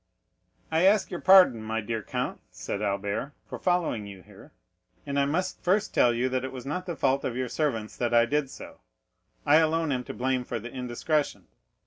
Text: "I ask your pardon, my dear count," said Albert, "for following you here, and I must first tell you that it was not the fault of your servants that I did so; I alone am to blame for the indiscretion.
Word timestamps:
"I 0.71 0.81
ask 0.85 1.11
your 1.11 1.21
pardon, 1.21 1.61
my 1.61 1.79
dear 1.79 2.01
count," 2.01 2.41
said 2.49 2.81
Albert, 2.81 3.33
"for 3.47 3.59
following 3.59 4.07
you 4.07 4.23
here, 4.23 4.51
and 5.05 5.19
I 5.19 5.25
must 5.25 5.63
first 5.63 5.93
tell 5.93 6.11
you 6.11 6.27
that 6.29 6.43
it 6.43 6.51
was 6.51 6.65
not 6.65 6.87
the 6.87 6.95
fault 6.95 7.23
of 7.23 7.35
your 7.37 7.49
servants 7.49 7.97
that 7.97 8.11
I 8.11 8.25
did 8.25 8.49
so; 8.49 8.79
I 9.45 9.57
alone 9.57 9.91
am 9.91 10.03
to 10.05 10.13
blame 10.15 10.43
for 10.43 10.57
the 10.59 10.71
indiscretion. 10.71 11.45